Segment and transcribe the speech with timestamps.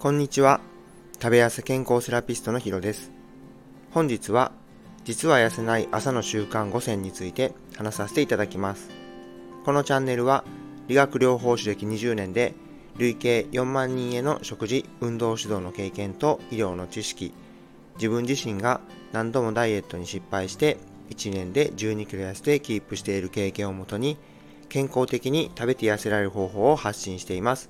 [0.00, 0.62] こんにちは。
[1.22, 3.12] 食べやす健康セラピストのヒロです。
[3.90, 4.50] 本日は、
[5.04, 8.88] 実は痩せない朝の習慣5選について話させていただきます。
[9.66, 10.42] このチャンネルは、
[10.88, 12.54] 理学療法士歴20年で、
[12.96, 17.34] 累計4万人への食事、運動指導の経験と医療の知識、
[17.96, 18.80] 自分自身が
[19.12, 20.78] 何度もダイエットに失敗して
[21.10, 24.16] 1年で12キロ痩せてキープしている経験をもとに
[24.70, 27.68] 健康的に食べて痩せられる方法を発信しています。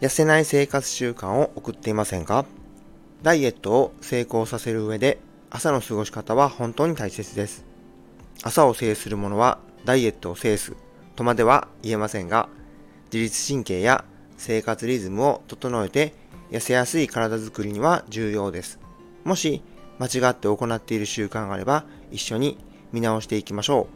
[0.00, 2.44] 痩せない生活習慣を送っていませんか？
[3.24, 5.18] ダイエットを成功させる上で
[5.50, 7.64] 朝の過ごし方は本当に大切です。
[8.44, 10.76] 朝を制する者はダイエットを制す
[11.16, 12.48] とまでは言えませんが、
[13.12, 14.04] 自律神経や
[14.36, 16.14] 生活リズムを整えて
[16.52, 18.78] 痩せやすい体づくりには重要です。
[19.24, 19.64] もし
[19.98, 22.56] 間違って行っている習慣があれば一緒に
[22.92, 23.88] 見直していきましょ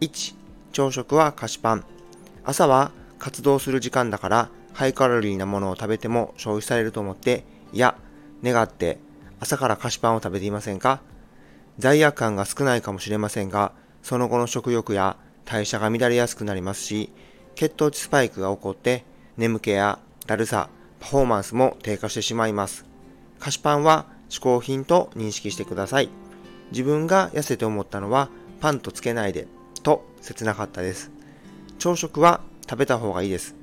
[0.00, 0.04] う。
[0.04, 0.34] 1、
[0.72, 1.84] 朝食は菓子パン。
[2.42, 7.96] 朝は活動する時間だからハイカロリーなものを食べても消費されると思って、いや、
[8.44, 9.00] 願って
[9.40, 11.00] 朝から菓子パンを食べていませんか？
[11.80, 13.72] 罪悪感が少ないかもしれませんが、
[14.04, 17.10] その後の食欲や代謝が乱れやすくなりますし、
[17.56, 19.04] 血糖値スパイクが起こって
[19.36, 19.98] 眠気や
[20.28, 20.68] だるさ、
[21.00, 22.84] パフォーマンスも低下してしまいます。
[23.40, 26.08] 菓子パンは嗜好品と認識してください。
[26.70, 28.28] 自分が痩せて思ったのは
[28.60, 29.48] パンとつけないで
[29.82, 31.10] と切なかったです。
[31.80, 33.56] 朝食は食べた方がいいです。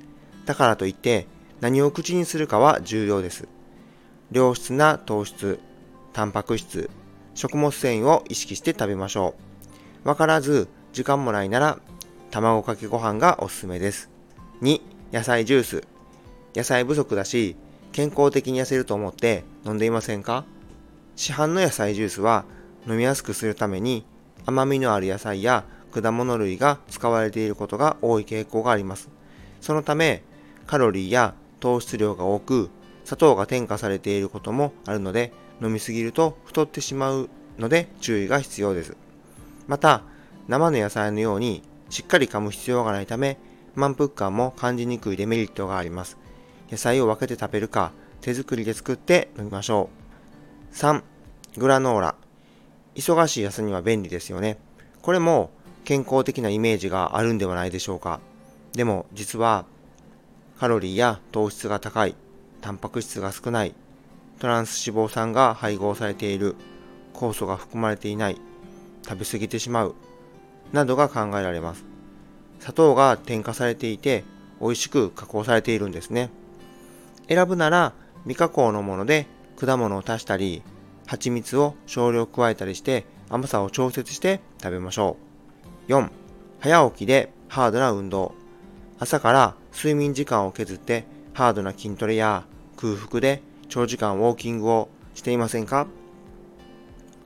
[0.46, 1.26] だからといって
[1.60, 3.48] 何を口にするかは重要です。
[4.32, 5.60] 良質な糖質、
[6.12, 6.88] タンパク質、
[7.34, 9.34] 食物繊維を意識して食べましょ
[10.04, 10.08] う。
[10.08, 11.78] わからず時間もないなら
[12.30, 14.08] 卵かけご飯がおすすめです。
[14.62, 14.80] 2、
[15.12, 15.84] 野菜ジュース。
[16.54, 17.56] 野菜不足だし
[17.92, 20.44] 健康的に痩せると思って飲んでいませんか？
[21.16, 22.44] 市販の野菜ジュースは
[22.86, 24.04] 飲みやすくするために
[24.44, 29.08] 甘みのある野菜や果物類が使われていることが多い傾向があります。
[29.60, 30.22] そのため
[30.66, 32.70] カロリーや糖質量が多く、
[33.04, 35.32] 砂糖が添加されていることもあるので、
[35.62, 38.96] 飲みすぎると太ってしまうので注意が必要です。
[39.66, 40.02] また、
[40.48, 43.38] 生の野菜のようにしっかり噛む必要がないため、
[43.74, 46.16] 満腹感も感じにくいデメリットがあります。
[46.70, 49.88] 野菜を分けて食べるか、手作りで作って飲みましょ
[50.72, 50.74] う。
[50.74, 51.02] 3、
[51.58, 52.14] グラノーラ。
[52.94, 54.58] 忙しい朝には便利ですよね。
[55.02, 55.50] これも
[55.84, 58.20] 健康的なイメージがあるんではないでしょうか。
[58.72, 59.64] でも実は
[60.58, 62.14] カロリーや糖質が高い、
[62.60, 63.74] タンパク質が少ない、
[64.38, 66.56] トランス脂肪酸が配合されている、
[67.12, 68.40] 酵素が含まれていない、
[69.06, 69.94] 食べ過ぎてしまう、
[70.72, 71.84] などが考えられます。
[72.60, 74.24] 砂糖が添加されていて、
[74.60, 76.30] 美味しく加工されているんですね。
[77.28, 77.92] 選ぶなら
[78.22, 80.62] 未加工のもので果物を足したり、
[81.06, 85.16] 蜂蜜を少量加えたりして甘さを調節して食べましょ
[85.88, 85.92] う。
[85.92, 86.08] 4.
[86.60, 88.34] 早起きでハードな運動。
[88.98, 92.44] 朝から睡眠時間を削ってハードな筋トレや
[92.76, 95.86] 空腹で長時間ウォーキングをしていませんか？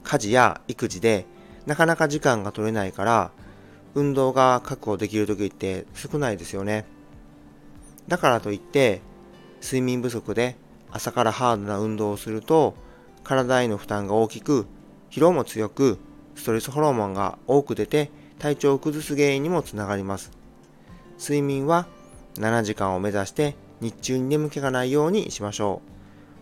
[0.02, 1.26] 家事や育児で
[1.66, 3.30] なかなか時間が取れないから
[3.94, 6.86] 運動が確保できる時って少ないですよね。
[8.08, 9.00] だからといって
[9.62, 10.56] 睡眠不足で
[10.90, 12.74] 朝からハードな運動をすると
[13.22, 14.66] 体への負担が大きく
[15.10, 16.00] 疲労も強く
[16.34, 18.10] ストレスホルモンが多く出て
[18.40, 20.32] 体調を崩す原因にもつながります。
[21.20, 21.86] 睡眠は
[22.36, 25.82] 7時間を目指して日中に眠気がないようにしましょ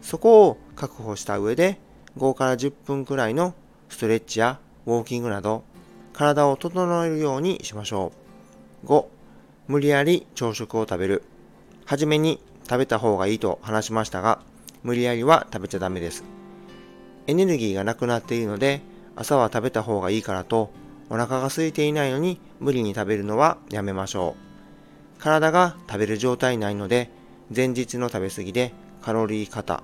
[0.03, 0.07] う。
[0.07, 1.81] そこを確保した上で
[2.17, 3.55] 5から10分くらいの
[3.89, 5.65] ストレッチやウォーキングなど
[6.13, 8.13] 体を整えるようにしましょ
[8.85, 8.87] う。
[8.87, 9.07] 5、
[9.67, 11.25] 無理やり朝食を食べる。
[11.85, 14.41] はじめに食べた方がいいと話しましたが、
[14.85, 16.23] 無理やりは食べちゃダメです。
[17.27, 18.81] エネルギーがなくなっているので、
[19.17, 20.71] 朝は食べた方がいいからと、
[21.11, 24.48] お腹が空いていないのに無理に食べるのはやめましょう。
[25.19, 27.11] 体が食べる状態ないので、
[27.55, 29.83] 前日の食べ過ぎでカロリー過多、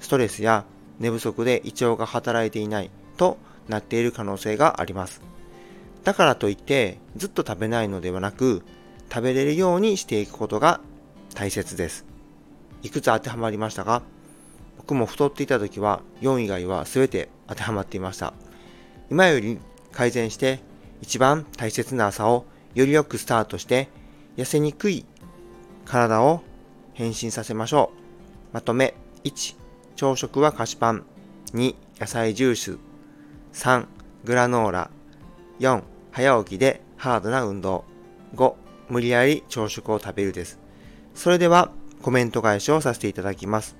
[0.00, 0.64] ストレスや
[0.98, 3.38] 寝不足で胃腸が働いていないと
[3.68, 5.20] なっている可能性があります。
[6.04, 8.62] だからといってずっと食べないのではなく、
[9.08, 10.80] 食べれるようにしていくことが
[11.34, 12.04] 大切です。
[12.82, 14.02] いくつ当てはまりましたか？
[14.78, 18.34] 僕も太っていた時は4以外は全て当てはまっていました。
[19.10, 19.58] 今より
[19.92, 20.60] 改善して
[21.02, 23.88] 一番大切な朝をよりよくスタートして
[24.36, 25.04] 痩せにくい
[25.84, 26.42] 体を
[26.94, 27.92] 変身させましょ
[28.52, 28.54] う。
[28.54, 28.94] まとめ。
[29.24, 29.56] 1、
[29.96, 31.04] 朝食は菓子パン。
[31.54, 32.78] 2、野菜ジュース。
[33.52, 33.86] 3、
[34.24, 34.90] グラノーラ。
[35.60, 37.84] 4、早起きでハードな運動。
[38.34, 38.54] 5、
[38.88, 40.58] 無理やり朝食を食べるです。
[41.14, 41.70] それでは
[42.02, 43.76] コメント返しをさせていただきます。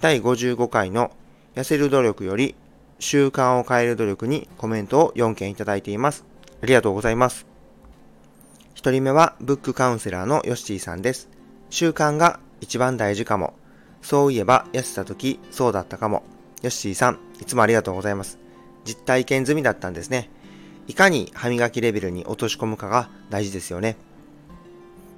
[0.00, 1.10] 第55回の
[1.54, 2.54] 痩せる努力より
[2.98, 6.24] 習慣を変える努力にコメントを4件いただいています。
[6.62, 7.55] ありがとうございます。
[8.76, 11.30] 一人目はブックカウンセラーのヨッシーさんです。
[11.70, 13.54] 習慣が一番大事かも。
[14.02, 16.24] そういえば、痩せた時、そうだったかも。
[16.60, 18.38] ヨッシーさん、いつもありがとうございます。
[18.84, 20.28] 実体験済みだったんですね。
[20.88, 23.96] いかに歯磨きレベルに落とし込むかが大事ですよね。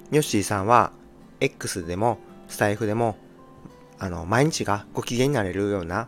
[0.09, 0.93] ヨッシーさんは、
[1.41, 2.17] X でも、
[2.47, 3.17] スタイフでも、
[3.99, 6.07] あの、毎日がご機嫌になれるような、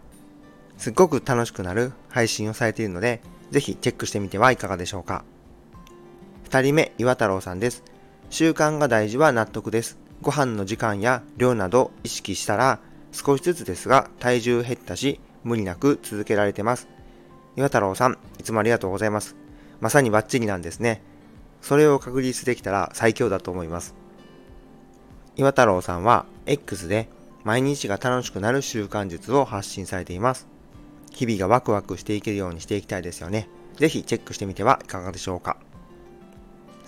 [0.78, 3.22] すっごく楽しくなる配信をされているので、
[3.52, 5.26] ぜひチェックしてみてはいかがでしょうか。
[6.52, 7.82] 二人目、岩太郎さんです。
[8.30, 9.98] 習慣が大事は納得です。
[10.22, 12.80] ご飯の時間や量など意識したら、
[13.14, 16.90] 少しずつですが体重減ったし、無理なく続けられてます。
[17.56, 19.38] 岩太郎さん、いつもありがとうございます。
[19.80, 21.02] まさにバッチリなんですね。
[21.62, 23.96] それを確立できたら最強だと思います。
[25.38, 27.08] 岩太郎さんは X で
[27.46, 30.50] 毎日が楽しくなる習慣術を発信されています。
[31.14, 33.48] 日々がワクワクしていけるようにしていきたいですよね。
[33.76, 35.56] ぜひチェックしてみてはいかがでしょうか。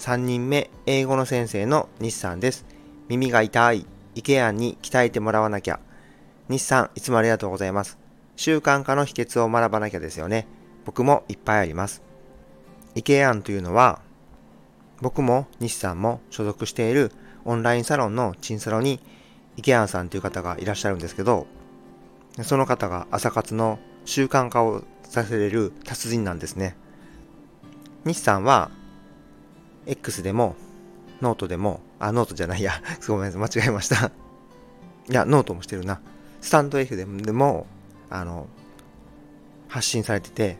[0.03, 2.65] 3人目、英語の先生の西さんです。
[3.07, 3.85] 耳が痛い。
[4.15, 5.79] イケアンに鍛えてもらわなきゃ。
[6.49, 7.97] 西さん、いつもありがとうございます。
[8.35, 10.45] 習慣化の秘訣を学ばなきゃですよね。
[10.83, 12.03] 僕もいっぱいあります。
[12.95, 14.01] イケアンというのは、
[14.99, 17.13] 僕も西さんも所属している
[17.45, 18.99] オンラインサロンのチンサロに
[19.55, 21.47] 池谷さんという方がいらっしゃるんですけど、
[22.41, 26.75] その方が朝活の習慣化をさせれる達人なんですね。
[28.03, 28.69] 西さんは、
[29.85, 30.55] X でも、
[31.21, 32.73] ノートでも、あ、ノートじゃないや、
[33.07, 34.11] ごめんなさい、間違えました。
[35.09, 36.01] いや、ノートもしてるな。
[36.41, 37.67] スタンド F でも、
[38.09, 38.47] あの、
[39.67, 40.57] 発信されてて、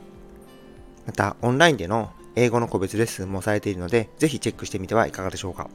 [1.05, 5.69] また、オンラインでの英語の個別レッスンもされているので、ぜひチェックしてみてはいかがでしょうか。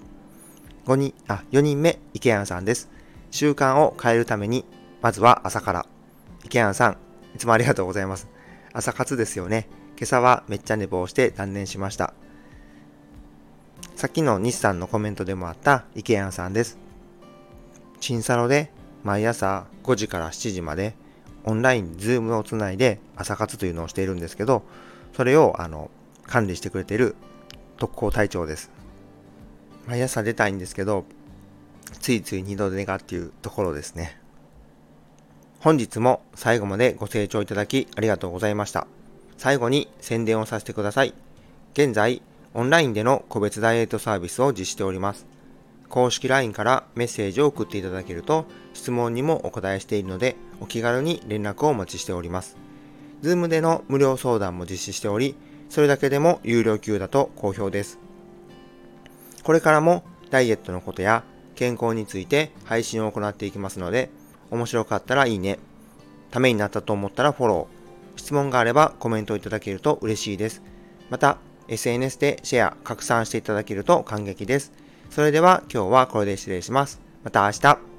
[0.86, 2.88] 5人、あ、4人目、池谷さんです。
[3.30, 4.64] 習慣を変えるために、
[5.02, 5.86] まずは朝から。
[6.44, 6.96] 池谷さん、
[7.34, 8.28] いつもありがとうございます。
[8.72, 9.68] 朝活ですよね。
[9.96, 12.14] 今朝はめっちゃ寝坊して断念しました。
[13.98, 16.78] さっきの西さんのコメントでもあった池谷さんです。
[17.98, 18.70] チンサロで
[19.02, 20.94] 毎朝5時から7時まで
[21.42, 24.62] オンライン、ズームをつないで朝活というのをしているんですけど、
[25.16, 25.90] それをあの
[26.28, 27.16] 管理してくれている
[27.76, 28.70] 特攻隊長です。
[29.88, 31.04] 毎朝出たいんですけど、
[32.00, 34.16] ついつい二度寝がっていうところですね。
[35.58, 38.86] 本日も最後までご清聴いただきありがとうございました。
[39.38, 41.14] 最後に宣伝をさせてください。
[41.72, 42.22] 現在、
[42.54, 45.26] オンラインでの個別ダイエットサービスを実施しております。
[45.88, 52.56] 公式 LINE からメッセージを送っていただけると質問にもお答えしているのでお気軽に連絡をお待ちしております。
[53.22, 55.34] Zoom での無料相談も実施しており、
[55.68, 57.98] それだけでも有料級だと好評です。
[59.42, 61.24] これからもダイエットのことや
[61.54, 64.10] 健康について配信を行っていきますので、
[64.50, 65.58] 面白かったらいいね。
[66.30, 68.18] ためになったと思ったらフォロー。
[68.18, 70.62] 質問があればコメントいただけると嬉しいです。
[71.10, 74.72] また、SNS でシェア、拡散していただけると感激です。
[75.10, 77.00] それでは今日はこれで失礼します。
[77.24, 77.97] また明日。